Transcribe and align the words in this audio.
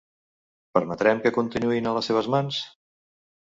Permetrem 0.77 1.21
que 1.25 1.33
continuïn 1.35 1.91
a 1.91 1.93
les 1.99 2.11
seves 2.13 2.31
mans? 2.37 2.63